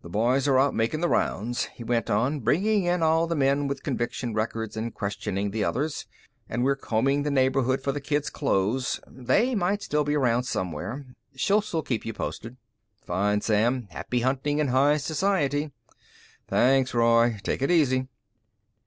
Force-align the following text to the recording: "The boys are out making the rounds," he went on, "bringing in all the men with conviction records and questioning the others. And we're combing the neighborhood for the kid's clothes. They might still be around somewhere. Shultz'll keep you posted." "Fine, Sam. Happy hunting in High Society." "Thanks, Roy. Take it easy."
"The 0.00 0.08
boys 0.08 0.48
are 0.48 0.58
out 0.58 0.74
making 0.74 1.00
the 1.02 1.08
rounds," 1.10 1.64
he 1.74 1.84
went 1.84 2.08
on, 2.08 2.40
"bringing 2.40 2.84
in 2.84 3.02
all 3.02 3.26
the 3.26 3.36
men 3.36 3.66
with 3.68 3.82
conviction 3.82 4.32
records 4.32 4.74
and 4.74 4.94
questioning 4.94 5.50
the 5.50 5.64
others. 5.64 6.06
And 6.48 6.64
we're 6.64 6.76
combing 6.76 7.24
the 7.24 7.30
neighborhood 7.30 7.82
for 7.82 7.92
the 7.92 8.00
kid's 8.00 8.30
clothes. 8.30 9.00
They 9.06 9.54
might 9.54 9.82
still 9.82 10.02
be 10.02 10.16
around 10.16 10.44
somewhere. 10.44 11.04
Shultz'll 11.36 11.82
keep 11.82 12.06
you 12.06 12.14
posted." 12.14 12.56
"Fine, 13.04 13.42
Sam. 13.42 13.88
Happy 13.90 14.20
hunting 14.20 14.60
in 14.60 14.68
High 14.68 14.96
Society." 14.96 15.72
"Thanks, 16.48 16.94
Roy. 16.94 17.38
Take 17.42 17.60
it 17.60 17.70
easy." 17.70 18.08